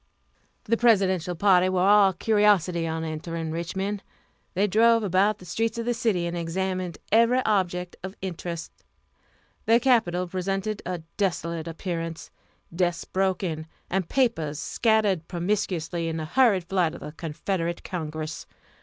[0.63, 4.01] The Presidential party were all curiosity on entering Richmond.
[4.55, 8.71] They drove about the streets of the city, and examined every object of interest.
[9.67, 12.31] The Capitol presented a desolate appearance
[12.75, 18.47] desks broken, and papers scattered promiscuously in the hurried flight of the Confederate Congress.